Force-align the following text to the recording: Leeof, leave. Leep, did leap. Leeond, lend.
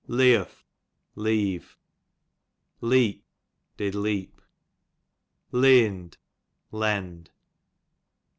Leeof, 0.09 0.63
leave. 1.13 1.77
Leep, 2.81 3.23
did 3.77 3.93
leap. 3.93 4.41
Leeond, 5.53 6.15
lend. 6.71 7.29